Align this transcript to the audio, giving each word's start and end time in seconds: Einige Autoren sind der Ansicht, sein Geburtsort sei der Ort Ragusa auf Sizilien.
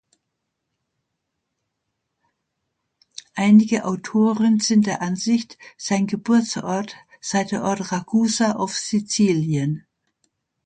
Einige 3.35 3.85
Autoren 3.85 4.59
sind 4.59 4.87
der 4.87 4.99
Ansicht, 5.03 5.59
sein 5.77 6.07
Geburtsort 6.07 6.95
sei 7.19 7.43
der 7.43 7.61
Ort 7.61 7.91
Ragusa 7.91 8.53
auf 8.53 8.75
Sizilien. 8.75 9.85